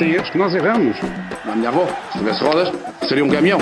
existem 0.00 0.12
erros 0.12 0.30
que 0.30 0.38
nós 0.38 0.54
erramos. 0.54 0.96
A 1.46 1.54
minha 1.54 1.68
avó, 1.68 1.86
se 2.12 2.18
tivesse 2.18 2.42
rodas, 2.42 2.72
seria 3.08 3.24
um 3.24 3.28
caminhão. 3.28 3.58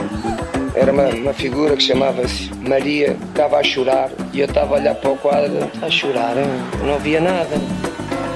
Era 0.75 0.93
uma, 0.93 1.09
uma 1.09 1.33
figura 1.33 1.77
que 1.77 1.83
chamava-se 1.83 2.51
Maria, 2.67 3.17
estava 3.29 3.59
a 3.59 3.63
chorar 3.63 4.11
e 4.33 4.41
eu 4.41 4.47
estava 4.47 4.77
a 4.77 4.79
olhar 4.79 4.95
para 4.95 5.11
o 5.11 5.17
quadro, 5.17 5.71
a 5.83 5.91
chorar, 5.91 6.37
eu 6.37 6.87
não 6.87 6.99
via 6.99 7.21
nada. 7.21 7.57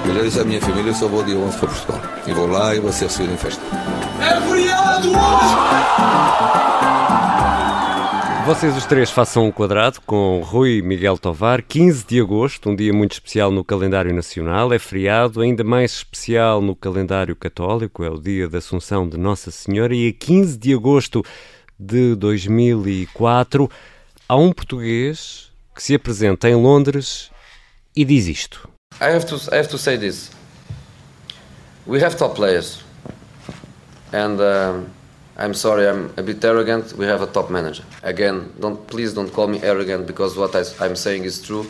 Eu 0.05 0.15
já 0.15 0.21
disse 0.21 0.39
à 0.41 0.43
minha 0.43 0.59
família, 0.59 0.89
eu 0.89 0.93
só 0.93 1.07
vou 1.07 1.23
dia 1.23 1.37
11 1.37 1.57
para 1.57 1.67
Portugal. 1.69 2.01
E 2.27 2.33
vou 2.33 2.47
lá 2.47 2.75
e 2.75 2.79
vou 2.79 2.91
ser 2.91 3.05
recebido 3.05 3.33
em 3.33 3.37
festa. 3.37 3.61
É 4.19 4.41
feriado 4.41 5.11
Vocês 8.45 8.75
os 8.75 8.85
três 8.85 9.09
façam 9.09 9.45
um 9.45 9.51
quadrado 9.53 10.01
com 10.01 10.41
Rui 10.41 10.81
Miguel 10.81 11.17
Tovar, 11.17 11.61
15 11.61 12.05
de 12.05 12.19
agosto, 12.19 12.69
um 12.69 12.75
dia 12.75 12.91
muito 12.91 13.13
especial 13.13 13.49
no 13.49 13.63
calendário 13.63 14.13
nacional, 14.13 14.73
é 14.73 14.77
feriado, 14.77 15.39
ainda 15.39 15.63
mais 15.63 15.93
especial 15.93 16.61
no 16.61 16.75
calendário 16.75 17.37
católico, 17.37 18.03
é 18.03 18.09
o 18.09 18.19
dia 18.19 18.49
da 18.49 18.57
Assunção 18.57 19.07
de 19.07 19.17
Nossa 19.17 19.49
Senhora, 19.49 19.95
e 19.95 20.09
a 20.09 20.13
15 20.13 20.57
de 20.57 20.73
agosto 20.73 21.23
de 21.79 22.15
2004 22.15 23.71
há 24.27 24.35
um 24.35 24.51
português 24.51 25.49
que 25.73 25.81
se 25.81 25.95
apresenta 25.95 26.49
em 26.49 26.55
Londres 26.55 27.31
e 27.95 28.03
diz 28.03 28.27
isto. 28.27 28.67
I 28.99 29.05
have 29.05 29.25
to 29.25 29.35
I 29.53 29.59
have 29.59 29.69
to 29.69 29.77
say 29.77 29.97
this. 29.97 30.31
We 31.87 32.03
have 32.03 32.17
top 32.17 32.35
players, 32.35 32.83
and 34.11 34.39
um, 34.41 34.85
I'm 35.35 35.53
sorry, 35.55 35.87
I'm 35.87 36.13
a 36.15 36.21
bit 36.21 36.43
arrogant. 36.45 36.93
We 36.93 37.05
have 37.05 37.21
a 37.21 37.27
top 37.27 37.49
manager. 37.49 37.83
Again, 38.03 38.53
don't 38.59 38.85
please 38.87 39.13
don't 39.13 39.31
call 39.33 39.47
me 39.47 39.59
arrogant 39.63 40.05
because 40.05 40.37
what 40.37 40.55
I, 40.55 40.63
I'm 40.79 40.95
saying 40.95 41.23
is 41.23 41.41
true. 41.41 41.65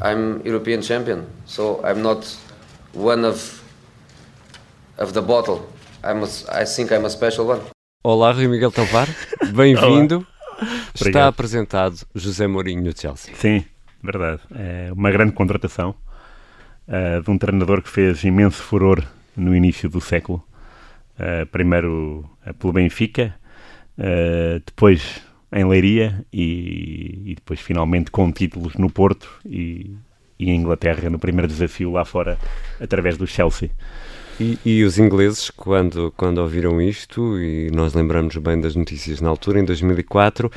I'm 0.00 0.40
European 0.44 0.80
champion, 0.80 1.26
so 1.44 1.80
I'm 1.84 2.02
not 2.02 2.24
one 2.92 3.24
of 3.24 3.62
of 4.96 5.12
the 5.12 5.22
bottle. 5.22 5.66
I'm 6.04 6.22
a, 6.22 6.28
I 6.52 6.64
think 6.64 6.92
I'm 6.92 7.04
a 7.04 7.10
special 7.10 7.46
one. 7.46 7.60
Olá, 8.04 8.30
Rui 8.32 8.46
Miguel 8.46 8.70
Tovar, 8.70 9.08
bem-vindo. 9.52 10.24
Está 10.94 11.26
apresentado 11.26 11.96
José 12.14 12.46
Mourinho 12.46 12.82
no 12.82 12.92
Chelsea. 12.96 13.34
Sim, 13.34 13.64
verdade. 14.02 14.40
É 14.54 14.92
uma 14.92 15.10
grande 15.10 15.32
contratação 15.32 15.96
uh, 16.86 17.20
de 17.22 17.30
um 17.30 17.36
treinador 17.36 17.82
que 17.82 17.88
fez 17.88 18.22
imenso 18.22 18.62
furor 18.62 19.02
no 19.36 19.54
início 19.54 19.88
do 19.88 20.00
século. 20.00 20.44
Uh, 21.18 21.46
primeiro 21.46 22.24
uh, 22.46 22.54
pelo 22.54 22.72
Benfica, 22.72 23.34
depois 24.64 25.20
em 25.52 25.64
Leiria 25.64 26.24
e, 26.32 27.22
e, 27.26 27.34
depois 27.34 27.58
finalmente 27.58 28.12
com 28.12 28.30
títulos 28.30 28.74
no 28.74 28.88
Porto 28.88 29.28
e, 29.44 29.96
e 30.38 30.50
em 30.50 30.54
Inglaterra 30.54 31.10
no 31.10 31.18
primeiro 31.18 31.48
desafio 31.48 31.90
lá 31.90 32.04
fora 32.04 32.38
através 32.80 33.16
do 33.16 33.26
Chelsea. 33.26 33.70
E, 34.40 34.56
e, 34.64 34.84
os 34.84 34.98
ingleses, 35.00 35.50
quando, 35.50 36.12
quando 36.16 36.38
ouviram 36.38 36.80
isto, 36.80 37.40
e 37.40 37.72
nós 37.72 37.92
lembramos 37.92 38.36
bem 38.36 38.60
das 38.60 38.76
notícias 38.76 39.20
na 39.20 39.28
altura, 39.28 39.58
em 39.58 39.64
2004, 39.64 40.48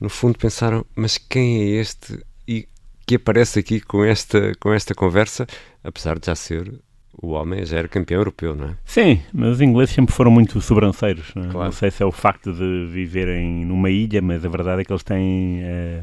no 0.00 0.08
fundo 0.08 0.38
pensaram: 0.38 0.86
mas 0.94 1.18
quem 1.18 1.60
é 1.60 1.80
este 1.80 2.24
e 2.46 2.68
que 3.04 3.16
aparece 3.16 3.58
aqui 3.58 3.80
com 3.80 4.04
esta, 4.04 4.52
com 4.60 4.72
esta 4.72 4.94
conversa, 4.94 5.44
apesar 5.82 6.20
de 6.20 6.26
já 6.26 6.36
ser 6.36 6.72
o 7.20 7.30
homem, 7.30 7.64
já 7.64 7.78
era 7.78 7.88
campeão 7.88 8.20
europeu, 8.20 8.54
não 8.54 8.68
é? 8.68 8.76
Sim, 8.84 9.20
mas 9.32 9.52
os 9.52 9.60
ingleses 9.60 9.94
sempre 9.94 10.14
foram 10.14 10.30
muito 10.30 10.60
sobranceiros. 10.60 11.34
Não, 11.34 11.44
é? 11.44 11.48
claro. 11.48 11.64
não 11.64 11.72
sei 11.72 11.90
se 11.90 12.02
é 12.02 12.06
o 12.06 12.12
facto 12.12 12.52
de 12.52 12.86
viverem 12.90 13.64
numa 13.64 13.90
ilha, 13.90 14.20
mas 14.20 14.44
a 14.44 14.48
verdade 14.48 14.82
é 14.82 14.84
que 14.84 14.92
eles 14.92 15.02
têm. 15.02 15.60
É, 15.62 16.02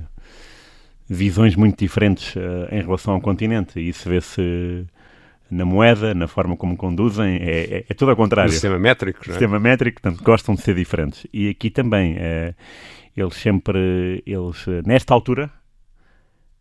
visões 1.08 1.56
muito 1.56 1.78
diferentes 1.78 2.36
uh, 2.36 2.40
em 2.72 2.82
relação 2.82 3.14
ao 3.14 3.22
continente 3.22 3.80
e 3.80 3.90
isso 3.90 4.10
vê-se 4.10 4.86
na 5.50 5.66
moeda, 5.66 6.14
na 6.14 6.28
forma 6.28 6.58
como 6.58 6.76
conduzem, 6.76 7.38
é, 7.38 7.78
é, 7.78 7.86
é 7.88 7.94
tudo 7.94 8.12
ao 8.12 8.18
contrário. 8.18 8.50
O 8.50 8.54
sistema 8.54 8.80
métrico, 8.80 9.20
não 9.26 9.32
é? 9.32 9.38
Sistema 9.38 9.60
métrico, 9.60 10.02
portanto, 10.02 10.24
gostam 10.24 10.56
de 10.56 10.62
ser 10.62 10.74
diferentes. 10.74 11.28
E 11.32 11.50
aqui 11.50 11.70
também, 11.70 12.16
é, 12.18 12.56
eles 13.16 13.36
sempre, 13.36 14.24
eles, 14.26 14.66
nesta 14.84 15.14
altura, 15.14 15.52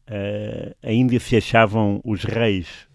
é, 0.06 0.75
ainda 0.82 1.19
se 1.19 1.37
achavam 1.37 2.03
os 2.04 2.25
reis, 2.25 2.87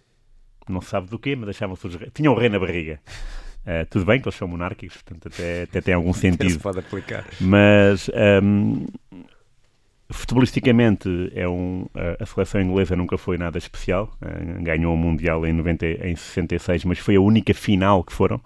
não 0.71 0.81
se 0.81 0.89
sabe 0.89 1.07
do 1.09 1.19
quê, 1.19 1.35
mas 1.35 1.49
achavam-se 1.49 1.87
os 1.87 1.95
reis, 1.95 2.11
tinham 2.13 2.33
o 2.33 2.37
rei 2.37 2.49
na 2.49 2.59
barriga. 2.59 2.99
Uh, 3.65 3.85
tudo 3.89 4.05
bem 4.05 4.21
que 4.21 4.27
eles 4.27 4.37
são 4.37 4.47
monárquicos, 4.47 5.01
portanto 5.01 5.27
até, 5.27 5.63
até 5.63 5.81
tem 5.81 5.93
algum 5.93 6.13
sentido. 6.13 6.49
se 6.49 6.59
pode 6.59 6.79
aplicar. 6.79 7.25
Mas 7.41 8.09
um, 8.41 8.85
Futebolisticamente, 10.09 11.09
é 11.35 11.45
um, 11.49 11.85
a 12.17 12.25
seleção 12.25 12.61
inglesa 12.61 12.95
nunca 12.95 13.17
foi 13.17 13.37
nada 13.37 13.57
especial. 13.57 14.09
Eh, 14.21 14.61
ganhou 14.61 14.93
o 14.93 14.97
Mundial 14.97 15.45
em, 15.45 15.51
90, 15.51 15.85
em 15.85 16.15
66, 16.15 16.85
mas 16.85 16.99
foi 16.99 17.17
a 17.17 17.21
única 17.21 17.53
final 17.53 18.01
que 18.05 18.13
foram. 18.13 18.39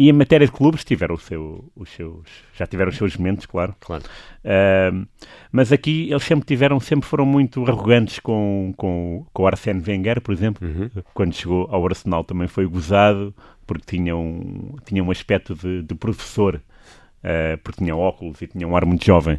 E 0.00 0.08
em 0.08 0.14
matéria 0.14 0.46
de 0.46 0.52
clubes 0.52 0.82
tiveram 0.82 1.18
seu, 1.18 1.70
os 1.76 1.90
seus, 1.90 2.24
já 2.56 2.66
tiveram 2.66 2.88
os 2.88 2.96
seus 2.96 3.18
momentos, 3.18 3.44
claro. 3.44 3.76
claro. 3.78 4.02
Uh, 4.42 5.06
mas 5.52 5.72
aqui 5.72 6.10
eles 6.10 6.22
sempre 6.22 6.46
tiveram, 6.46 6.80
sempre 6.80 7.06
foram 7.06 7.26
muito 7.26 7.62
arrogantes 7.68 8.18
com, 8.18 8.72
com, 8.78 9.26
com 9.30 9.42
o 9.42 9.46
Arsène 9.46 9.82
Wenger, 9.86 10.22
por 10.22 10.32
exemplo. 10.32 10.66
Uhum. 10.66 10.90
Quando 11.12 11.34
chegou 11.34 11.68
ao 11.70 11.84
Arsenal 11.84 12.24
também 12.24 12.48
foi 12.48 12.64
gozado, 12.64 13.34
porque 13.66 13.94
tinha 13.94 14.16
um, 14.16 14.74
tinha 14.86 15.04
um 15.04 15.10
aspecto 15.10 15.54
de, 15.54 15.82
de 15.82 15.94
professor, 15.94 16.54
uh, 16.56 17.58
porque 17.62 17.84
tinha 17.84 17.94
óculos 17.94 18.40
e 18.40 18.46
tinha 18.46 18.66
um 18.66 18.74
ar 18.74 18.86
muito 18.86 19.04
jovem. 19.04 19.38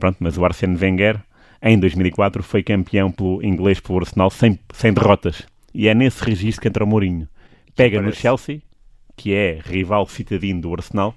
Pronto, 0.00 0.16
mas 0.18 0.36
o 0.36 0.44
Arsene 0.44 0.76
Wenger, 0.76 1.20
em 1.62 1.78
2004, 1.78 2.42
foi 2.42 2.64
campeão 2.64 3.12
pelo 3.12 3.40
inglês 3.40 3.78
pelo 3.78 4.00
Arsenal 4.00 4.30
sem, 4.30 4.58
sem 4.74 4.92
derrotas. 4.92 5.46
E 5.72 5.86
é 5.86 5.94
nesse 5.94 6.24
registro 6.24 6.60
que 6.60 6.66
entra 6.66 6.82
o 6.82 6.88
Mourinho. 6.88 7.28
Pega 7.76 8.02
no 8.02 8.12
Chelsea, 8.12 8.60
que 9.22 9.32
é 9.32 9.60
rival 9.62 10.04
citadino 10.08 10.60
do 10.60 10.74
Arsenal. 10.74 11.14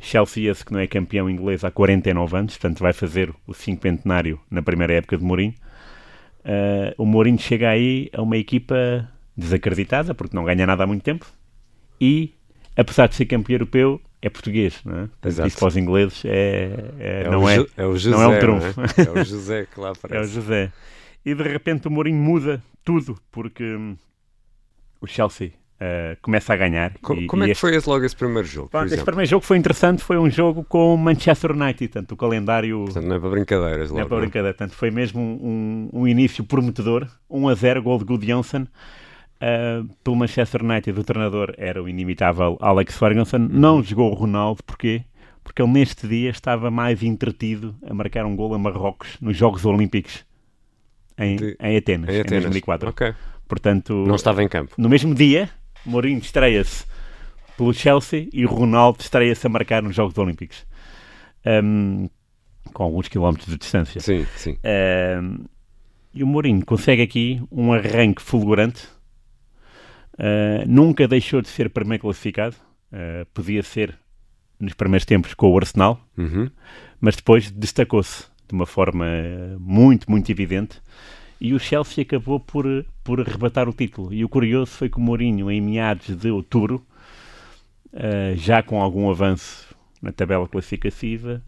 Chelsea 0.00 0.50
esse 0.50 0.64
que 0.64 0.72
não 0.72 0.80
é 0.80 0.86
campeão 0.86 1.28
inglês 1.28 1.62
há 1.62 1.70
49 1.70 2.36
anos, 2.38 2.56
portanto 2.56 2.78
vai 2.78 2.94
fazer 2.94 3.30
o 3.46 3.52
cinquentenário 3.52 4.40
na 4.50 4.62
primeira 4.62 4.94
época 4.94 5.18
de 5.18 5.22
Mourinho. 5.22 5.52
Uh, 6.40 6.94
o 6.96 7.04
Mourinho 7.04 7.38
chega 7.38 7.68
aí 7.68 8.08
a 8.14 8.22
uma 8.22 8.38
equipa 8.38 9.06
desacreditada, 9.36 10.14
porque 10.14 10.34
não 10.34 10.42
ganha 10.42 10.66
nada 10.66 10.84
há 10.84 10.86
muito 10.86 11.02
tempo, 11.02 11.26
e 12.00 12.32
apesar 12.74 13.08
de 13.08 13.14
ser 13.14 13.26
campeão 13.26 13.56
europeu, 13.56 14.00
é 14.22 14.30
português, 14.30 14.80
não 14.82 15.00
é? 15.00 15.08
Exato. 15.28 15.48
Isso 15.48 15.58
para 15.58 15.68
os 15.68 15.76
ingleses 15.76 16.24
é, 16.24 16.92
é, 16.98 17.22
é 17.24 17.30
não, 17.30 17.46
é, 17.46 17.56
é 17.76 17.84
o 17.84 17.94
José, 17.94 18.16
não 18.16 18.22
é 18.22 18.26
um 18.28 18.40
trunfo. 18.40 18.80
É? 18.80 19.02
é? 19.02 19.20
o 19.20 19.24
José 19.24 19.66
que 19.66 19.78
lá 19.78 19.90
aparece. 19.90 20.16
É 20.16 20.20
o 20.24 20.26
José. 20.26 20.72
E 21.26 21.34
de 21.34 21.42
repente 21.42 21.88
o 21.88 21.90
Mourinho 21.90 22.22
muda 22.22 22.62
tudo, 22.82 23.18
porque 23.30 23.64
hum, 23.64 23.98
o 24.98 25.06
Chelsea 25.06 25.59
uh, 25.80 26.16
começa 26.20 26.52
a 26.52 26.56
ganhar. 26.56 26.92
Co 27.00 27.14
e, 27.14 27.26
como 27.26 27.42
e 27.42 27.44
é 27.44 27.46
que 27.46 27.52
este... 27.52 27.60
foi 27.60 27.80
logo 27.86 28.04
esse 28.04 28.14
primeiro 28.14 28.46
jogo? 28.46 28.70
Esse 28.84 29.02
primeiro 29.02 29.28
jogo 29.28 29.44
foi 29.44 29.56
interessante, 29.56 30.02
foi 30.02 30.18
um 30.18 30.30
jogo 30.30 30.64
com 30.64 30.94
o 30.94 30.98
Manchester 30.98 31.52
United, 31.52 31.88
tanto 31.88 32.12
o 32.12 32.16
calendário... 32.16 32.84
Portanto, 32.84 33.06
não 33.06 33.16
é 33.16 33.20
para 33.20 33.30
brincadeiras 33.30 33.90
logo. 33.90 33.98
Não 33.98 34.06
é 34.06 34.08
para 34.08 34.18
brincadeira, 34.18 34.54
tanto 34.54 34.74
foi 34.74 34.90
mesmo 34.90 35.20
um, 35.20 35.88
um, 35.92 36.00
um 36.02 36.08
início 36.08 36.44
prometedor, 36.44 37.06
1 37.28 37.48
a 37.48 37.54
0, 37.54 37.82
gol 37.82 37.98
de 37.98 38.04
Good 38.04 38.26
Johnson. 38.26 38.66
Uh, 39.42 39.88
pelo 40.04 40.16
Manchester 40.16 40.62
United, 40.62 41.00
o 41.00 41.02
treinador 41.02 41.54
era 41.56 41.82
o 41.82 41.88
inimitável 41.88 42.58
Alex 42.60 42.98
Ferguson. 42.98 43.38
Não 43.38 43.82
jogou 43.82 44.10
o 44.10 44.14
Ronaldo, 44.14 44.62
porquê? 44.62 45.02
Porque 45.42 45.62
ele 45.62 45.70
neste 45.72 46.06
dia 46.06 46.28
estava 46.28 46.70
mais 46.70 47.02
entretido 47.02 47.74
a 47.88 47.94
marcar 47.94 48.26
um 48.26 48.36
gol 48.36 48.54
a 48.54 48.58
Marrocos 48.58 49.16
nos 49.18 49.34
Jogos 49.34 49.64
Olímpicos 49.64 50.26
em, 51.16 51.36
de... 51.36 51.56
em, 51.58 51.76
Atenas, 51.76 52.14
em, 52.14 52.20
Atenas, 52.20 52.44
em 52.44 52.48
2004. 52.48 52.90
Okay. 52.90 53.14
Portanto, 53.48 54.04
não 54.06 54.14
estava 54.14 54.42
em 54.44 54.48
campo. 54.48 54.74
No 54.76 54.88
mesmo 54.88 55.14
dia, 55.14 55.48
Mourinho 55.84 56.18
estreia-se 56.18 56.84
pelo 57.56 57.72
Chelsea 57.72 58.28
e 58.32 58.44
Ronaldo 58.44 59.00
estreia-se 59.00 59.46
a 59.46 59.50
marcar 59.50 59.82
nos 59.82 59.94
Jogos 59.94 60.16
Olímpicos. 60.18 60.66
Um, 61.44 62.08
com 62.72 62.82
alguns 62.82 63.08
quilómetros 63.08 63.48
de 63.48 63.56
distância. 63.56 64.00
Sim, 64.00 64.26
sim. 64.36 64.58
Um, 65.22 65.44
e 66.12 66.22
o 66.22 66.26
Mourinho 66.26 66.64
consegue 66.64 67.02
aqui 67.02 67.42
um 67.50 67.72
arranque 67.72 68.22
fulgurante 68.22 68.88
Uh, 70.20 70.68
nunca 70.68 71.08
deixou 71.08 71.40
de 71.40 71.48
ser 71.48 71.70
primeiro 71.70 72.02
classificado. 72.02 72.54
Uh, 72.92 73.24
podia 73.32 73.62
ser 73.62 73.98
nos 74.58 74.74
primeiros 74.74 75.06
tempos 75.06 75.32
com 75.32 75.50
o 75.50 75.56
Arsenal, 75.56 75.98
uhum. 76.18 76.50
mas 77.00 77.16
depois 77.16 77.50
destacou-se 77.50 78.24
de 78.46 78.52
uma 78.52 78.66
forma 78.66 79.06
muito, 79.58 80.10
muito 80.10 80.30
evidente. 80.30 80.82
E 81.40 81.54
o 81.54 81.58
Chelsea 81.58 82.02
acabou 82.02 82.38
por, 82.38 82.66
por 83.02 83.20
arrebatar 83.20 83.68
o 83.68 83.72
título. 83.72 84.12
E 84.12 84.24
o 84.24 84.28
curioso 84.28 84.72
foi 84.72 84.88
que 84.88 84.98
o 84.98 85.00
Mourinho, 85.00 85.50
em 85.50 85.60
meados 85.60 86.14
de 86.14 86.30
outubro, 86.30 86.84
uh, 87.92 88.36
já 88.36 88.62
com 88.62 88.82
algum 88.82 89.10
avanço 89.10 89.74
na 90.02 90.12
tabela 90.12 90.46
classificativa, 90.46 91.42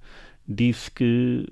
disse 0.49 0.91
que 0.91 1.47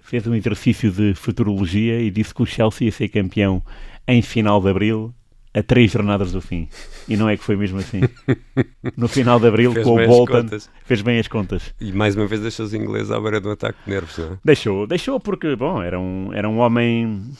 fez 0.00 0.26
um 0.26 0.34
exercício 0.34 0.90
de 0.90 1.14
futurologia 1.14 2.00
e 2.00 2.10
disse 2.10 2.34
que 2.34 2.42
o 2.42 2.46
Chelsea 2.46 2.86
ia 2.86 2.92
ser 2.92 3.08
campeão 3.08 3.62
em 4.06 4.20
final 4.20 4.60
de 4.60 4.68
abril 4.68 5.14
a 5.54 5.62
três 5.62 5.92
jornadas 5.92 6.32
do 6.32 6.40
fim. 6.40 6.68
E 7.08 7.16
não 7.16 7.28
é 7.28 7.36
que 7.36 7.44
foi 7.44 7.56
mesmo 7.56 7.78
assim. 7.78 8.00
No 8.96 9.08
final 9.08 9.40
de 9.40 9.48
abril, 9.48 9.72
com 9.82 9.94
o 9.94 10.06
Bolton, 10.06 10.46
fez 10.84 11.00
bem 11.00 11.18
as 11.18 11.26
contas. 11.26 11.74
E 11.80 11.90
mais 11.90 12.14
uma 12.14 12.26
vez 12.26 12.42
deixou 12.42 12.66
os 12.66 12.74
ingleses 12.74 13.10
à 13.10 13.18
beira 13.18 13.40
do 13.40 13.50
ataque 13.50 13.78
de 13.84 13.90
nervos, 13.90 14.18
não 14.18 14.34
é? 14.34 14.38
Deixou, 14.44 14.86
deixou 14.86 15.18
porque, 15.18 15.56
bom, 15.56 15.82
era 15.82 15.98
um, 15.98 16.30
era 16.32 16.48
um 16.48 16.58
homem 16.58 17.32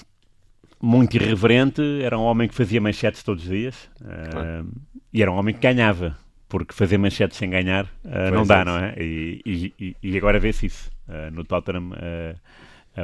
muito 0.81 1.16
irreverente, 1.16 1.82
era 2.02 2.19
um 2.19 2.22
homem 2.22 2.49
que 2.49 2.55
fazia 2.55 2.81
manchetes 2.81 3.22
todos 3.22 3.44
os 3.44 3.49
dias. 3.49 3.90
Claro. 4.31 4.64
Uh, 4.64 4.72
e 5.12 5.22
era 5.22 5.31
um 5.31 5.37
homem 5.37 5.55
que 5.55 5.60
ganhava, 5.60 6.17
porque 6.49 6.75
fazer 6.75 6.99
manchetes 6.99 7.37
sem 7.37 7.50
ganhar 7.50 7.84
uh, 8.05 8.31
não 8.32 8.44
dá, 8.44 8.64
não 8.64 8.78
é? 8.78 8.94
E, 8.99 9.72
e, 9.78 9.96
e 10.02 10.17
agora 10.17 10.38
vê-se 10.38 10.67
isso. 10.67 10.90
Uh, 11.08 11.31
no 11.31 11.44
Tottenham, 11.44 11.90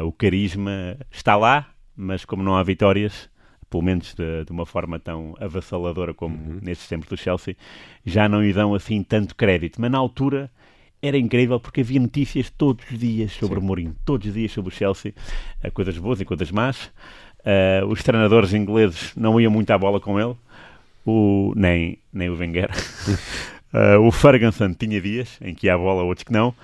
o 0.04 0.12
carisma 0.12 0.96
está 1.10 1.36
lá, 1.36 1.68
mas 1.96 2.24
como 2.24 2.42
não 2.42 2.56
há 2.56 2.62
vitórias, 2.62 3.28
pelo 3.70 3.82
menos 3.82 4.14
de, 4.14 4.44
de 4.44 4.52
uma 4.52 4.66
forma 4.66 4.98
tão 4.98 5.34
avassaladora 5.40 6.12
como 6.12 6.36
uhum. 6.36 6.58
nestes 6.60 6.88
tempos 6.88 7.08
do 7.08 7.16
Chelsea, 7.16 7.56
já 8.04 8.28
não 8.28 8.42
lhe 8.42 8.52
dão 8.52 8.74
assim 8.74 9.02
tanto 9.02 9.34
crédito. 9.34 9.80
Mas 9.80 9.90
na 9.90 9.98
altura 9.98 10.50
era 11.00 11.16
incrível 11.16 11.58
porque 11.58 11.80
havia 11.80 12.00
notícias 12.00 12.50
todos 12.50 12.84
os 12.90 12.98
dias 12.98 13.32
sobre 13.32 13.58
Sim. 13.58 13.64
o 13.64 13.66
Mourinho, 13.66 13.96
todos 14.04 14.26
os 14.26 14.34
dias 14.34 14.52
sobre 14.52 14.72
o 14.72 14.76
Chelsea, 14.76 15.14
coisas 15.72 15.96
boas 15.96 16.20
e 16.20 16.24
coisas 16.24 16.50
más. 16.50 16.92
os 17.88 18.02
treinadores 18.02 18.52
ingleses 18.52 19.14
não 19.16 19.40
iam 19.40 19.50
muito 19.50 19.70
à 19.70 19.78
bola 19.78 20.00
com 20.00 20.20
ele 20.20 20.36
o, 21.04 21.52
nem, 21.56 21.98
nem 22.12 22.28
o 22.28 22.36
Wenger. 22.36 22.70
uh, 23.72 24.00
o 24.06 24.10
Ferguson 24.10 24.74
tinha 24.74 25.00
dias 25.00 25.38
em 25.40 25.54
que 25.54 25.66
ia 25.66 25.74
à 25.74 25.78
bola, 25.78 26.02
outros 26.02 26.24
que 26.24 26.32
não. 26.32 26.54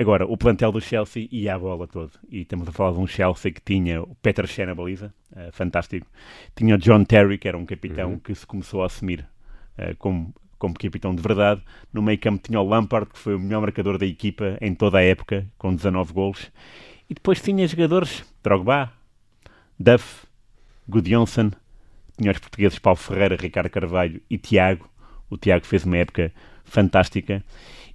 Agora, 0.00 0.24
o 0.24 0.36
plantel 0.36 0.70
do 0.70 0.80
Chelsea 0.80 1.28
ia 1.32 1.56
à 1.56 1.58
bola 1.58 1.88
todo. 1.88 2.12
E 2.30 2.42
estamos 2.42 2.68
a 2.68 2.72
falar 2.72 2.92
de 2.92 3.00
um 3.00 3.06
Chelsea 3.06 3.50
que 3.50 3.60
tinha 3.60 4.00
o 4.00 4.14
Peter 4.22 4.46
Chen 4.46 4.66
na 4.66 4.74
baliza, 4.74 5.12
uh, 5.32 5.50
fantástico. 5.50 6.06
Tinha 6.54 6.76
o 6.76 6.78
John 6.78 7.02
Terry, 7.02 7.36
que 7.36 7.48
era 7.48 7.58
um 7.58 7.66
capitão 7.66 8.12
uhum. 8.12 8.18
que 8.20 8.32
se 8.32 8.46
começou 8.46 8.84
a 8.84 8.86
assumir 8.86 9.26
uh, 9.76 9.96
como, 9.98 10.32
como 10.56 10.74
capitão 10.74 11.12
de 11.12 11.20
verdade. 11.20 11.62
No 11.92 12.00
meio 12.00 12.18
campo 12.18 12.40
tinha 12.46 12.60
o 12.60 12.68
Lampard, 12.68 13.10
que 13.10 13.18
foi 13.18 13.34
o 13.34 13.40
melhor 13.40 13.60
marcador 13.60 13.98
da 13.98 14.06
equipa 14.06 14.56
em 14.60 14.72
toda 14.72 14.98
a 14.98 15.02
época, 15.02 15.44
com 15.58 15.74
19 15.74 16.12
golos. 16.12 16.52
E 17.10 17.14
depois 17.14 17.42
tinha 17.42 17.66
jogadores, 17.66 18.24
Drogba, 18.40 18.92
Duff, 19.80 20.28
Gudjonsson, 20.88 21.50
tinha 22.16 22.30
os 22.30 22.38
portugueses 22.38 22.78
Paulo 22.78 22.98
Ferreira, 22.98 23.34
Ricardo 23.34 23.68
Carvalho 23.68 24.22
e 24.30 24.38
Tiago. 24.38 24.88
O 25.28 25.36
Tiago 25.36 25.66
fez 25.66 25.84
uma 25.84 25.96
época 25.96 26.32
fantástica. 26.64 27.42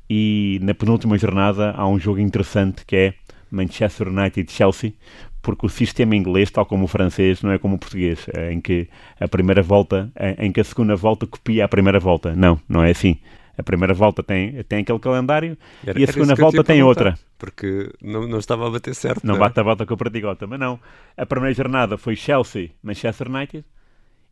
E 0.10 0.60
na 0.62 0.74
penúltima 0.74 1.18
jornada 1.18 1.72
há 1.72 1.88
um 1.88 2.00
jogo 2.00 2.20
interessante 2.20 2.86
que 2.86 2.96
é 2.96 3.14
Manchester 3.50 4.10
United-Chelsea, 4.10 4.94
porque 5.42 5.66
o 5.66 5.70
sistema 5.70 6.16
inglês, 6.16 6.50
tal 6.50 6.66
como 6.66 6.86
o 6.86 6.88
francês, 6.88 7.42
não 7.42 7.52
é 7.52 7.58
como 7.58 7.76
o 7.76 7.78
português, 7.78 8.26
é 8.34 8.52
em 8.52 8.62
que 8.62 8.88
a 9.20 9.28
primeira 9.28 9.62
volta, 9.62 10.12
em 10.40 10.52
que 10.52 10.62
a 10.62 10.64
segunda 10.64 10.96
volta 10.96 11.28
copia 11.28 11.66
a 11.66 11.68
primeira 11.68 12.00
volta. 12.00 12.36
Não, 12.36 12.60
não 12.68 12.84
é 12.84 12.92
assim. 12.92 13.18
A 13.56 13.62
primeira 13.62 13.94
volta 13.94 14.24
tem, 14.24 14.64
tem 14.64 14.80
aquele 14.80 14.98
calendário 14.98 15.56
era, 15.86 16.00
e 16.00 16.04
a 16.04 16.08
segunda 16.08 16.34
volta 16.34 16.64
tem 16.64 16.82
outra. 16.82 17.20
Porque 17.38 17.92
não, 18.02 18.28
não 18.28 18.40
estava 18.40 18.68
a 18.68 18.72
bater 18.72 18.96
certo. 18.96 19.24
Não, 19.24 19.36
não 19.36 19.42
é? 19.44 19.48
bate 19.48 19.60
a 19.60 19.64
volta 19.64 19.86
com 19.86 19.94
o 19.94 19.98
pratigota, 19.98 20.48
mas 20.48 20.60
não. 20.60 20.80
A 21.16 21.26
primeira 21.26 21.54
jornada 21.54 21.98
foi 21.98 22.16
Chelsea-Manchester 22.16 23.30
United, 23.30 23.64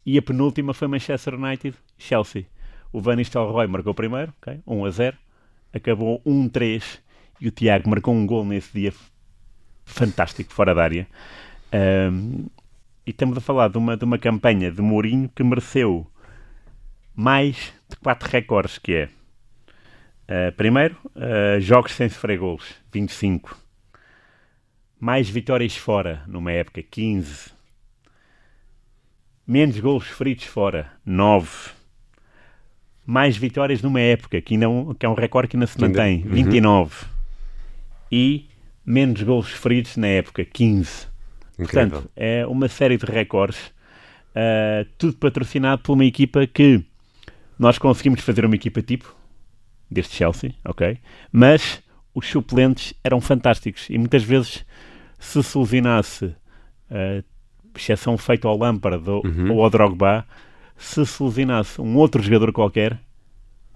e 0.05 0.17
a 0.17 0.21
penúltima 0.21 0.73
foi 0.73 0.87
Manchester 0.87 1.35
United-Chelsea. 1.35 2.45
O 2.91 2.99
Van 2.99 3.15
Nistelrooy 3.15 3.67
marcou 3.67 3.93
primeiro, 3.93 4.33
okay? 4.41 4.59
1 4.65 4.85
a 4.85 4.89
0. 4.89 5.17
Acabou 5.73 6.21
1-3 6.25 6.99
e 7.39 7.47
o 7.47 7.51
Tiago 7.51 7.89
marcou 7.89 8.13
um 8.13 8.25
gol 8.25 8.45
nesse 8.45 8.71
dia 8.73 8.93
fantástico, 9.85 10.53
fora 10.53 10.75
da 10.75 10.83
área. 10.83 11.07
Um, 11.73 12.47
e 13.05 13.11
estamos 13.11 13.37
a 13.37 13.41
falar 13.41 13.69
de 13.69 13.77
uma, 13.77 13.97
de 13.97 14.05
uma 14.05 14.17
campanha 14.17 14.71
de 14.71 14.81
Mourinho 14.81 15.29
que 15.29 15.43
mereceu 15.43 16.05
mais 17.15 17.73
de 17.89 17.95
4 17.97 18.29
recordes, 18.29 18.77
que 18.77 18.93
é 18.93 19.09
uh, 20.49 20.51
primeiro, 20.55 20.97
uh, 21.15 21.59
jogos 21.59 21.93
sem 21.93 22.09
sofrer 22.09 22.37
gols, 22.37 22.75
25. 22.91 23.57
Mais 24.99 25.29
vitórias 25.29 25.75
fora, 25.75 26.23
numa 26.27 26.51
época, 26.51 26.83
15 26.83 27.61
Menos 29.53 29.79
gols 29.79 30.07
feridos 30.07 30.45
fora, 30.45 30.93
9. 31.05 31.71
Mais 33.11 33.35
vitórias 33.35 33.81
numa 33.81 33.99
época, 33.99 34.39
que, 34.39 34.53
ainda, 34.53 34.67
é 34.67 34.93
que 34.97 35.05
é 35.05 35.09
um 35.09 35.13
recorde 35.13 35.49
que 35.49 35.57
ainda 35.57 35.67
se 35.67 35.77
mantém, 35.81 36.23
uhum. 36.23 36.31
29. 36.31 36.95
E 38.09 38.47
menos 38.85 39.21
gols 39.21 39.51
feridos 39.51 39.97
na 39.97 40.07
época, 40.07 40.45
15. 40.45 41.07
Incrível. 41.59 41.89
Portanto, 41.89 42.11
é 42.15 42.47
uma 42.47 42.69
série 42.69 42.95
de 42.95 43.05
recordes, 43.05 43.67
uh, 43.67 44.87
tudo 44.97 45.17
patrocinado 45.17 45.81
por 45.81 45.91
uma 45.91 46.05
equipa 46.05 46.47
que 46.47 46.85
nós 47.59 47.77
conseguimos 47.77 48.21
fazer 48.21 48.45
uma 48.45 48.55
equipa 48.55 48.81
tipo, 48.81 49.13
deste 49.89 50.15
Chelsea, 50.15 50.55
ok? 50.63 50.97
Mas 51.33 51.83
os 52.15 52.25
suplentes 52.29 52.93
eram 53.03 53.19
fantásticos 53.19 53.89
e 53.89 53.97
muitas 53.97 54.23
vezes 54.23 54.65
se 55.19 55.43
solucionasse 55.43 56.27
uh, 56.27 57.23
exceção 57.75 58.17
feita 58.17 58.47
ao 58.47 58.57
Lampard 58.57 59.09
ou, 59.09 59.21
uhum. 59.25 59.51
ou 59.51 59.63
ao 59.65 59.69
Drogba, 59.69 60.25
se 60.81 61.05
selecionasse 61.05 61.79
um 61.79 61.95
outro 61.95 62.21
jogador 62.21 62.51
qualquer, 62.51 62.99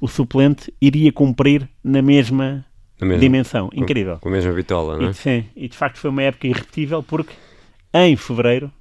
o 0.01 0.07
suplente 0.07 0.73
iria 0.81 1.11
cumprir 1.11 1.69
na 1.83 2.01
mesma, 2.01 2.65
mesma 2.99 3.17
dimensão. 3.19 3.69
Incrível. 3.73 4.17
Com 4.19 4.29
a 4.29 4.31
mesma 4.31 4.51
vitola, 4.51 4.97
não 4.97 5.07
é? 5.07 5.11
E, 5.11 5.13
sim, 5.13 5.45
e 5.55 5.67
de 5.69 5.77
facto 5.77 5.97
foi 5.97 6.09
uma 6.09 6.23
época 6.23 6.47
irrepetível 6.47 7.03
porque 7.03 7.33
em 7.93 8.15
fevereiro, 8.15 8.71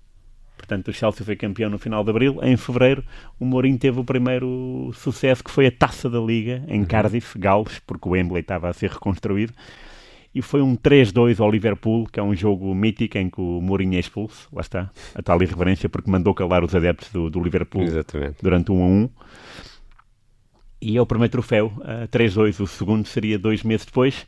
portanto 0.56 0.88
o 0.88 0.92
Chelsea 0.92 1.24
foi 1.24 1.36
campeão 1.36 1.68
no 1.68 1.78
final 1.78 2.02
de 2.02 2.10
abril, 2.10 2.38
em 2.42 2.56
fevereiro 2.56 3.04
o 3.38 3.44
Mourinho 3.44 3.78
teve 3.78 4.00
o 4.00 4.04
primeiro 4.04 4.90
sucesso 4.94 5.44
que 5.44 5.50
foi 5.50 5.66
a 5.66 5.70
Taça 5.70 6.08
da 6.08 6.18
Liga 6.18 6.64
em 6.66 6.80
uhum. 6.80 6.86
Cardiff, 6.86 7.38
Gales, 7.38 7.78
porque 7.86 8.08
o 8.08 8.12
Wembley 8.12 8.40
estava 8.40 8.68
a 8.68 8.72
ser 8.72 8.90
reconstruído 8.90 9.52
e 10.34 10.42
foi 10.42 10.60
um 10.60 10.76
3-2 10.76 11.38
ao 11.40 11.50
Liverpool, 11.50 12.06
que 12.10 12.18
é 12.18 12.22
um 12.22 12.34
jogo 12.34 12.74
mítico 12.74 13.16
em 13.16 13.30
que 13.30 13.40
o 13.40 13.60
Mourinho 13.60 13.94
é 13.94 14.00
expulso, 14.00 14.48
lá 14.52 14.62
está, 14.62 14.90
a 15.14 15.22
tal 15.22 15.40
irreverência, 15.40 15.88
porque 15.88 16.10
mandou 16.10 16.34
calar 16.34 16.64
os 16.64 16.74
adeptos 16.74 17.10
do, 17.10 17.30
do 17.30 17.40
Liverpool 17.40 17.82
Exatamente. 17.82 18.36
durante 18.42 18.72
um 18.72 18.82
a 18.82 18.86
um. 18.86 19.08
E 20.80 20.96
é 20.96 21.00
o 21.00 21.06
primeiro 21.06 21.30
troféu, 21.30 21.72
uh, 21.78 22.08
3-2, 22.08 22.60
o 22.60 22.66
segundo 22.66 23.06
seria 23.06 23.38
dois 23.38 23.62
meses 23.62 23.86
depois. 23.86 24.26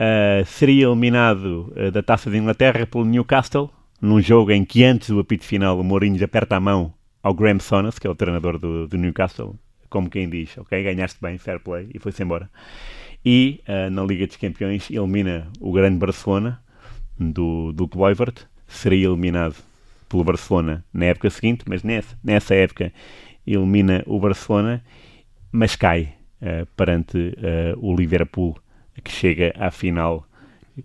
Uh, 0.00 0.44
seria 0.46 0.86
eliminado 0.86 1.72
uh, 1.76 1.90
da 1.90 2.02
Taça 2.02 2.30
de 2.30 2.38
Inglaterra 2.38 2.86
pelo 2.86 3.04
Newcastle, 3.04 3.70
num 4.00 4.20
jogo 4.20 4.52
em 4.52 4.64
que 4.64 4.84
antes 4.84 5.10
do 5.10 5.20
apito 5.20 5.44
final 5.44 5.78
o 5.78 5.84
Mourinho 5.84 6.22
aperta 6.24 6.56
a 6.56 6.60
mão 6.60 6.94
ao 7.22 7.34
Graham 7.34 7.60
Sonas, 7.60 7.98
que 7.98 8.06
é 8.06 8.10
o 8.10 8.14
treinador 8.14 8.58
do, 8.58 8.88
do 8.88 8.96
Newcastle, 8.96 9.54
como 9.90 10.08
quem 10.08 10.28
diz, 10.28 10.56
ok, 10.56 10.82
ganhaste 10.82 11.18
bem, 11.20 11.38
fair 11.38 11.60
play, 11.60 11.88
e 11.94 11.98
foi-se 11.98 12.22
embora 12.22 12.50
e 13.24 13.62
uh, 13.68 13.90
na 13.90 14.02
Liga 14.04 14.26
dos 14.26 14.36
Campeões 14.36 14.90
elimina 14.90 15.48
o 15.60 15.72
grande 15.72 15.98
Barcelona 15.98 16.60
do, 17.18 17.72
do 17.72 17.88
Kluivert, 17.88 18.46
seria 18.66 19.08
eliminado 19.08 19.56
pelo 20.08 20.24
Barcelona 20.24 20.84
na 20.92 21.06
época 21.06 21.30
seguinte, 21.30 21.64
mas 21.68 21.82
nessa, 21.82 22.16
nessa 22.22 22.54
época 22.54 22.92
elimina 23.46 24.02
o 24.06 24.18
Barcelona, 24.18 24.82
mas 25.50 25.76
cai 25.76 26.14
uh, 26.42 26.66
perante 26.76 27.16
uh, 27.16 27.78
o 27.78 27.94
Liverpool 27.94 28.56
que 29.02 29.10
chega 29.10 29.52
à 29.58 29.70
final 29.70 30.26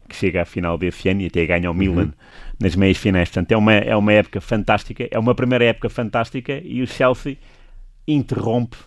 que 0.07 0.15
chega 0.15 0.43
à 0.43 0.45
final 0.45 0.77
desse 0.77 1.09
ano 1.09 1.21
e 1.21 1.25
até 1.25 1.45
ganha 1.45 1.69
o 1.69 1.73
Milan 1.73 2.03
uhum. 2.03 2.13
nas 2.59 2.77
meias 2.77 2.97
finais. 2.97 3.27
Portanto, 3.27 3.51
é 3.51 3.57
uma, 3.57 3.73
é 3.73 3.95
uma 3.95 4.13
época 4.13 4.39
fantástica, 4.39 5.05
é 5.11 5.19
uma 5.19 5.35
primeira 5.35 5.65
época 5.65 5.89
fantástica 5.89 6.61
e 6.63 6.81
o 6.81 6.88
Chelsea 6.88 7.38
interrompe 8.07 8.77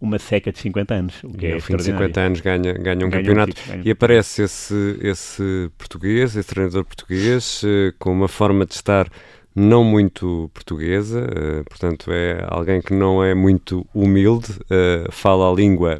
uma 0.00 0.18
seca 0.18 0.52
de 0.52 0.58
50 0.58 0.94
anos. 0.94 1.24
O 1.24 1.30
que 1.30 1.46
e 1.46 1.50
é 1.50 1.54
ao 1.54 1.60
fim 1.60 1.76
de 1.76 1.82
50 1.84 2.20
anos 2.20 2.40
ganha, 2.40 2.72
ganha 2.72 3.06
um 3.06 3.10
ganha 3.10 3.10
campeonato. 3.10 3.54
Um 3.66 3.70
ganha. 3.70 3.82
E 3.84 3.90
aparece 3.90 4.42
esse, 4.42 4.98
esse 5.00 5.70
português, 5.76 6.36
esse 6.36 6.48
treinador 6.48 6.84
português, 6.84 7.62
eh, 7.64 7.92
com 7.98 8.12
uma 8.12 8.28
forma 8.28 8.64
de 8.64 8.74
estar 8.74 9.08
não 9.54 9.82
muito 9.82 10.48
portuguesa, 10.54 11.20
uh, 11.20 11.64
portanto 11.64 12.12
é 12.12 12.44
alguém 12.46 12.80
que 12.80 12.94
não 12.94 13.24
é 13.24 13.34
muito 13.34 13.84
humilde, 13.92 14.52
uh, 14.52 15.10
fala 15.10 15.50
a 15.50 15.54
língua 15.54 15.98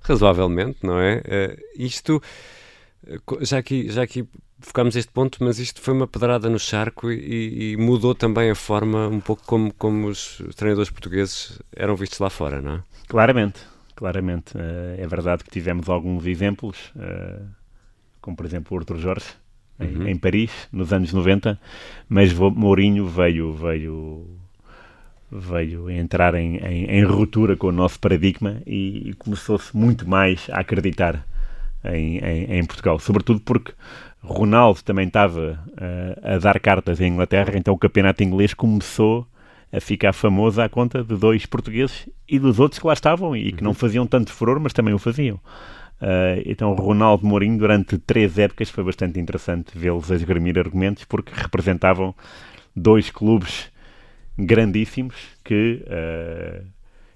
razoavelmente, 0.00 0.78
não 0.82 0.98
é? 0.98 1.22
Isto, 1.76 2.20
já 3.42 3.58
aqui, 3.58 3.88
já 3.88 4.02
aqui 4.02 4.26
focámos 4.66 4.96
este 4.96 5.12
ponto, 5.12 5.42
mas 5.42 5.58
isto 5.58 5.80
foi 5.80 5.94
uma 5.94 6.06
pedrada 6.06 6.50
no 6.50 6.58
charco 6.58 7.10
e, 7.10 7.72
e, 7.72 7.76
mudou 7.76 8.14
também 8.14 8.50
a 8.50 8.54
forma 8.54 9.06
um 9.06 9.20
pouco 9.20 9.42
como, 9.46 9.72
como 9.72 10.08
os 10.08 10.42
treinadores 10.56 10.90
portugueses 10.90 11.60
eram 11.74 11.94
vistos 11.94 12.18
lá 12.18 12.28
fora, 12.28 12.60
não 12.60 12.74
é? 12.74 12.82
Claramente, 13.06 13.60
claramente. 13.94 14.56
Uh, 14.56 14.98
é 14.98 15.06
verdade 15.06 15.44
que 15.44 15.50
tivemos 15.50 15.88
alguns 15.88 16.26
exemplos, 16.26 16.92
uh, 16.96 17.46
como 18.20 18.36
por 18.36 18.44
exemplo 18.44 18.76
o 18.76 18.80
Arthur 18.80 18.98
Jorge, 18.98 19.26
em, 19.78 19.96
uhum. 19.96 20.08
em, 20.08 20.16
Paris, 20.16 20.50
nos 20.72 20.92
anos 20.92 21.12
90, 21.12 21.58
mas 22.08 22.32
Mourinho 22.34 23.06
veio, 23.06 23.52
veio, 23.52 24.26
veio 25.30 25.88
entrar 25.90 26.34
em, 26.34 26.56
em, 26.56 26.84
em 26.86 27.04
ruptura 27.04 27.56
com 27.56 27.68
o 27.68 27.72
nosso 27.72 28.00
paradigma 28.00 28.60
e, 28.66 29.10
e 29.10 29.14
começou-se 29.14 29.76
muito 29.76 30.08
mais 30.08 30.48
a 30.50 30.60
acreditar 30.60 31.24
em, 31.84 32.18
em, 32.18 32.64
Portugal, 32.64 32.98
sobretudo 32.98 33.40
porque 33.40 33.72
Ronaldo 34.26 34.82
também 34.82 35.06
estava 35.06 35.58
uh, 35.68 36.34
a 36.34 36.38
dar 36.38 36.58
cartas 36.58 37.00
em 37.00 37.12
Inglaterra, 37.12 37.52
então 37.56 37.72
o 37.72 37.78
campeonato 37.78 38.22
inglês 38.22 38.52
começou 38.52 39.26
a 39.72 39.80
ficar 39.80 40.12
famoso 40.12 40.60
à 40.60 40.68
conta 40.68 41.02
de 41.02 41.16
dois 41.16 41.46
portugueses 41.46 42.08
e 42.28 42.38
dos 42.38 42.58
outros 42.58 42.80
que 42.80 42.86
lá 42.86 42.92
estavam 42.92 43.36
e 43.36 43.52
que 43.52 43.62
não 43.62 43.70
uhum. 43.70 43.74
faziam 43.74 44.06
tanto 44.06 44.32
furor, 44.32 44.58
mas 44.60 44.72
também 44.72 44.94
o 44.94 44.98
faziam. 44.98 45.36
Uh, 46.00 46.42
então, 46.44 46.74
Ronaldo 46.74 47.26
Mourinho, 47.26 47.58
durante 47.58 47.96
três 47.98 48.38
épocas, 48.38 48.68
foi 48.68 48.84
bastante 48.84 49.18
interessante 49.18 49.76
vê-los 49.76 50.10
a 50.10 50.16
esgrimir 50.16 50.58
argumentos, 50.58 51.04
porque 51.04 51.32
representavam 51.34 52.14
dois 52.74 53.10
clubes 53.10 53.70
grandíssimos 54.38 55.14
que, 55.42 55.82
uh, 55.86 56.66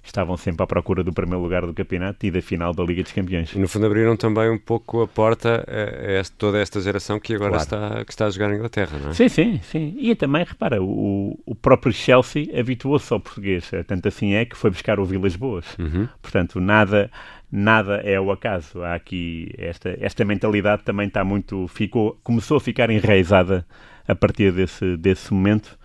estavam 0.03 0.37
sempre 0.37 0.63
à 0.63 0.67
procura 0.67 1.05
do 1.05 1.13
primeiro 1.13 1.43
lugar 1.43 1.67
do 1.67 1.75
campeonato 1.75 2.25
e 2.25 2.31
da 2.31 2.41
final 2.41 2.73
da 2.73 2.83
Liga 2.83 3.03
dos 3.03 3.13
Campeões. 3.13 3.53
E 3.55 3.59
no 3.59 3.69
fundo 3.69 3.87
abriram 3.87 4.17
também 4.17 4.51
um 4.51 4.59
pouco 4.59 5.03
a 5.03 5.09
porta 5.09 5.65
a, 5.67 6.39
toda 6.39 6.59
esta 6.59 6.81
geração 6.81 7.21
que 7.21 7.35
agora 7.35 7.53
claro. 7.53 7.65
está, 7.65 8.05
que 8.05 8.13
está 8.13 8.27
a 8.27 8.31
jogar 8.31 8.49
na 8.49 8.57
Inglaterra, 8.57 8.99
não 8.99 9.11
é? 9.11 9.15
Sim, 9.15 9.29
sim, 9.29 9.61
sim. 9.63 9.95
E 9.99 10.15
também, 10.15 10.45
repara, 10.45 10.83
o, 10.83 11.39
o 11.45 11.55
próprio 11.55 11.93
Chelsea 11.93 12.49
habituou-se 12.59 13.13
ao 13.13 13.21
português, 13.21 13.71
tanto 13.87 14.09
assim 14.09 14.35
é 14.35 14.45
que 14.45 14.57
foi 14.57 14.71
buscar 14.71 14.99
o 14.99 15.05
Vilas 15.05 15.37
Boas. 15.37 15.67
Uhum. 15.79 16.09
Portanto, 16.23 16.61
nada 16.61 17.11
nada 17.51 17.97
é 18.05 18.21
o 18.21 18.31
acaso. 18.31 18.83
Há 18.83 18.95
aqui 18.95 19.53
esta, 19.59 19.97
esta 20.01 20.25
mentalidade 20.25 20.83
também 20.83 21.09
está 21.09 21.25
muito 21.25 21.67
ficou 21.69 22.19
começou 22.23 22.57
a 22.57 22.61
ficar 22.61 22.91
enraizada 22.91 23.67
a 24.07 24.15
partir 24.15 24.53
desse, 24.53 24.97
desse 24.97 25.33
momento. 25.33 25.79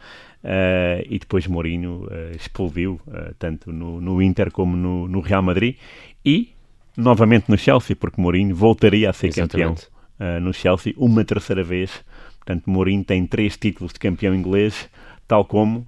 Uh, 0.45 1.01
e 1.09 1.17
depois 1.17 1.47
Mourinho 1.47 2.03
uh, 2.03 2.35
explodiu 2.35 3.01
uh, 3.07 3.33
tanto 3.39 3.73
no, 3.73 3.99
no, 3.99 4.21
Inter 4.21 4.51
como 4.51 4.77
no, 4.77 5.07
no, 5.07 5.19
Real 5.19 5.41
Madrid 5.41 5.75
e 6.23 6.53
novamente 6.95 7.49
no 7.49 7.57
Chelsea, 7.57 7.95
porque 7.95 8.21
Mourinho 8.21 8.55
voltaria 8.55 9.09
a 9.09 9.13
ser 9.13 9.29
Exatamente. 9.29 9.87
campeão 9.87 9.95
no 10.41 10.53
Chelsea 10.53 10.93
uma 10.95 11.25
terceira 11.25 11.61
vez. 11.61 11.91
Portanto, 12.37 12.69
Mourinho 12.69 13.03
tem 13.03 13.27
três 13.27 13.57
títulos 13.57 13.91
de 13.91 13.99
campeão 13.99 14.33
inglês, 14.33 14.89
tal 15.27 15.43
como 15.43 15.85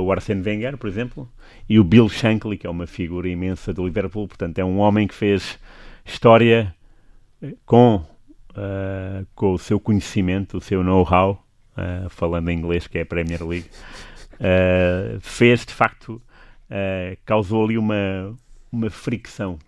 o 0.00 0.10
Arsene 0.10 0.42
Wenger, 0.42 0.76
por 0.76 0.88
exemplo, 0.88 1.28
e 1.68 1.78
o 1.78 1.84
Bill 1.84 2.08
Shankly, 2.08 2.58
que 2.58 2.66
é 2.66 2.70
uma 2.70 2.88
figura 2.88 3.28
imensa 3.28 3.72
do 3.72 3.84
Liverpool. 3.84 4.26
Portanto, 4.26 4.58
é 4.58 4.64
um 4.64 4.78
homem 4.78 5.06
que 5.06 5.14
fez 5.14 5.60
história 6.04 6.74
com, 7.64 8.04
com 9.36 9.52
o 9.52 9.58
seu 9.58 9.78
conhecimento, 9.78 10.56
o 10.56 10.60
seu 10.60 10.82
know-how 10.82 11.45
uh, 11.76 12.08
falando 12.08 12.50
em 12.50 12.58
inglês, 12.58 12.86
que 12.86 12.98
é 12.98 13.02
a 13.02 13.06
Premier 13.06 13.44
League, 13.46 13.68
uh, 14.34 15.20
fez 15.20 15.64
de 15.64 15.72
facto, 15.72 16.20
uh, 16.70 17.16
causou 17.24 17.64
ali 17.64 17.78
uma, 17.78 18.34
uma 18.70 18.90
fricção. 18.90 19.58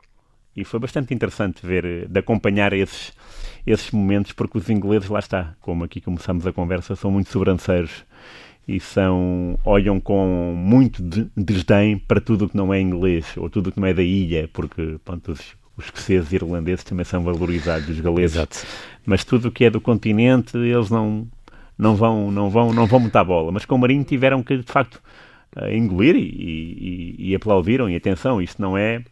E 0.56 0.64
foi 0.64 0.80
bastante 0.80 1.14
interessante 1.14 1.64
ver, 1.64 2.08
de 2.08 2.18
acompanhar 2.18 2.72
esses, 2.72 3.12
esses 3.64 3.90
momentos, 3.92 4.32
porque 4.32 4.58
os 4.58 4.68
ingleses, 4.68 5.08
lá 5.08 5.20
está, 5.20 5.54
como 5.60 5.84
aqui 5.84 6.00
começamos 6.00 6.46
a 6.46 6.52
conversa, 6.52 6.96
são 6.96 7.10
muito 7.10 7.30
sobranceiros 7.30 8.04
e 8.66 8.78
são 8.78 9.58
olham 9.64 9.98
com 9.98 10.54
muito 10.54 11.02
de, 11.02 11.26
desdém 11.34 11.96
para 11.96 12.20
tudo 12.20 12.44
o 12.44 12.48
que 12.48 12.56
não 12.56 12.74
é 12.74 12.78
inglês 12.78 13.34
ou 13.36 13.48
tudo 13.48 13.68
o 13.68 13.72
que 13.72 13.80
não 13.80 13.88
é 13.88 13.94
da 13.94 14.02
ilha, 14.02 14.48
porque 14.52 14.98
pronto, 15.04 15.32
os, 15.32 15.56
os 15.74 15.86
escoceses 15.86 16.30
e 16.32 16.34
irlandeses 16.36 16.84
também 16.84 17.04
são 17.04 17.22
valorizados, 17.22 17.88
os 17.88 18.00
galeses. 18.00 18.36
Exato. 18.36 18.66
Mas 19.06 19.24
tudo 19.24 19.48
o 19.48 19.50
que 19.50 19.64
é 19.64 19.70
do 19.70 19.80
continente, 19.80 20.58
eles 20.58 20.90
não 20.90 21.26
não 21.78 21.94
vão, 21.94 22.30
não 22.30 22.50
vão, 22.50 22.72
não 22.72 22.86
vão 22.86 23.00
muita 23.00 23.22
bola. 23.22 23.52
Mas 23.52 23.64
com 23.64 23.76
o 23.76 23.78
Marinho 23.78 24.04
tiveram 24.04 24.42
que, 24.42 24.56
de 24.56 24.70
facto, 24.70 25.00
uh, 25.56 25.68
engolir 25.68 26.16
e, 26.16 26.20
e, 26.20 27.30
e, 27.30 27.34
aplaudiram. 27.34 27.88
E 27.88 27.96
atenção, 27.96 28.42
isto 28.42 28.60
não 28.60 28.76
é 28.76 29.02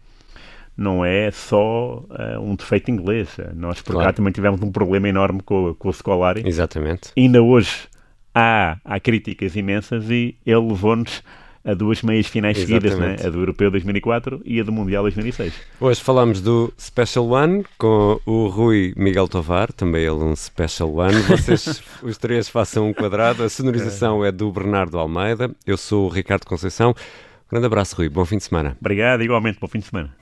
não 0.76 1.02
é 1.02 1.30
só 1.30 2.00
uh, 2.00 2.40
um 2.40 2.54
defeito 2.54 2.90
inglês. 2.90 3.36
Nós, 3.54 3.80
por 3.80 3.92
claro. 3.92 4.08
cá, 4.08 4.12
também 4.12 4.32
tivemos 4.32 4.60
um 4.60 4.70
problema 4.70 5.08
enorme 5.08 5.40
com, 5.42 5.74
com 5.74 5.88
o 5.88 5.92
Scolari. 5.92 6.42
Exatamente. 6.46 7.12
Ainda 7.16 7.42
hoje 7.42 7.88
há, 8.34 8.76
há 8.84 9.00
críticas 9.00 9.56
imensas 9.56 10.10
e 10.10 10.36
ele 10.44 10.68
levou-nos 10.68 11.22
a 11.66 11.74
duas 11.74 12.00
meias 12.02 12.28
finais 12.28 12.56
Exatamente. 12.56 12.90
seguidas, 12.90 13.20
né? 13.20 13.26
a 13.26 13.30
do 13.30 13.40
Europeu 13.40 13.70
2004 13.70 14.40
e 14.44 14.60
a 14.60 14.62
do 14.62 14.70
Mundial 14.70 15.02
2006. 15.02 15.52
Hoje 15.80 16.00
falamos 16.00 16.40
do 16.40 16.72
Special 16.78 17.28
One 17.28 17.64
com 17.76 18.20
o 18.24 18.46
Rui 18.46 18.94
Miguel 18.96 19.26
Tovar, 19.26 19.72
também 19.72 20.02
ele 20.02 20.12
um 20.12 20.36
Special 20.36 20.94
One. 20.94 21.20
Vocês, 21.22 21.82
os 22.02 22.16
três, 22.16 22.48
façam 22.48 22.88
um 22.88 22.94
quadrado. 22.94 23.42
A 23.42 23.48
sonorização 23.48 24.24
é 24.24 24.30
do 24.30 24.50
Bernardo 24.52 24.96
Almeida. 24.96 25.50
Eu 25.66 25.76
sou 25.76 26.06
o 26.06 26.08
Ricardo 26.08 26.46
Conceição. 26.46 26.90
Um 26.90 27.50
grande 27.50 27.66
abraço, 27.66 27.96
Rui. 27.96 28.08
Bom 28.08 28.24
fim 28.24 28.38
de 28.38 28.44
semana. 28.44 28.76
Obrigado, 28.80 29.22
igualmente. 29.22 29.58
Bom 29.60 29.66
fim 29.66 29.80
de 29.80 29.86
semana. 29.86 30.14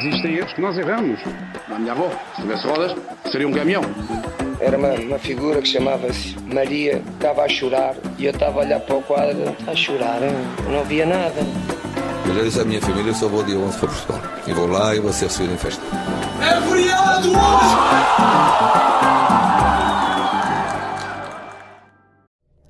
Existem 0.00 0.36
erros 0.36 0.52
que 0.52 0.60
nós 0.60 0.78
erramos. 0.78 1.20
A 1.68 1.78
minha 1.78 1.92
avó, 1.92 2.10
se 2.36 2.42
tivesse 2.42 2.66
rodas, 2.66 2.94
seria 3.30 3.48
um 3.48 3.52
caminhão. 3.52 3.82
Era 4.60 4.78
uma, 4.78 4.94
uma 4.94 5.18
figura 5.18 5.60
que 5.60 5.68
chamava-se 5.68 6.34
Maria, 6.52 7.02
estava 7.14 7.42
a 7.42 7.48
chorar 7.48 7.94
e 8.18 8.24
eu 8.24 8.32
estava 8.32 8.60
a 8.60 8.64
olhar 8.64 8.80
para 8.80 8.96
o 8.96 9.02
quadro, 9.02 9.56
a 9.66 9.74
chorar, 9.74 10.20
eu 10.22 10.72
não 10.72 10.84
via 10.84 11.04
nada. 11.04 11.40
Eu 12.26 12.44
disse 12.44 12.60
à 12.60 12.64
minha 12.64 12.80
família: 12.80 13.10
eu 13.10 13.14
só 13.14 13.28
vou 13.28 13.42
dia 13.44 13.56
11 13.56 13.78
para 13.78 13.88
Portugal. 13.88 14.22
E 14.46 14.52
vou 14.52 14.66
lá 14.66 14.94
e 14.94 15.00
vou 15.00 15.12
ser 15.12 15.26
recebido 15.26 15.54
em 15.54 15.58
festa. 15.58 15.82
É 16.40 16.58
hoje! 16.70 16.86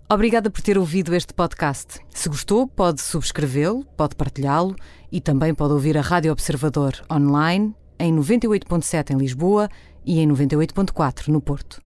Obrigada 0.08 0.50
por 0.50 0.60
ter 0.60 0.78
ouvido 0.78 1.14
este 1.16 1.34
podcast. 1.34 1.98
Se 2.10 2.28
gostou, 2.28 2.66
pode 2.68 3.00
subscrevê-lo, 3.00 3.84
pode 3.96 4.14
partilhá-lo 4.14 4.76
e 5.10 5.20
também 5.20 5.52
pode 5.52 5.72
ouvir 5.72 5.98
a 5.98 6.00
Rádio 6.00 6.30
Observador 6.30 6.92
online 7.10 7.74
em 7.98 8.14
98.7 8.14 9.10
em 9.10 9.16
Lisboa 9.16 9.68
e 10.06 10.20
em 10.20 10.28
98.4 10.28 11.28
no 11.28 11.40
Porto. 11.40 11.82